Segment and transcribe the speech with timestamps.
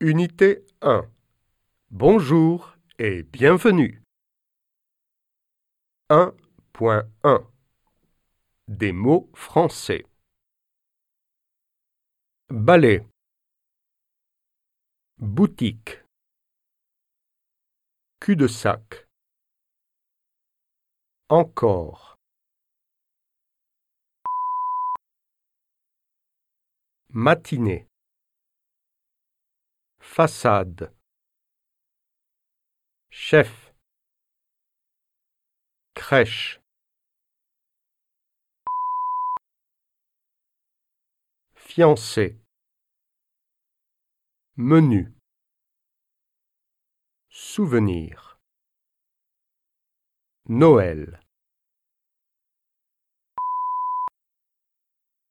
[0.00, 1.08] Unité 1.
[1.90, 4.02] Bonjour et bienvenue.
[6.10, 7.46] 1.1
[8.66, 10.04] Des mots français.
[12.50, 13.06] Balai.
[15.18, 16.02] Boutique.
[18.18, 19.06] Cul-de-sac.
[21.28, 22.16] Encore.
[27.10, 27.86] Matinée.
[30.16, 30.94] Façade.
[33.10, 33.74] Chef.
[35.92, 36.60] Crèche.
[41.56, 42.38] Fiancé.
[44.56, 45.12] Menu.
[47.28, 48.38] Souvenir.
[50.46, 51.23] Noël.